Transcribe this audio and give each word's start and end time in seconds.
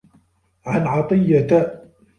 عَنْ 0.65 0.87
عَطِيَّةَ 0.87 1.81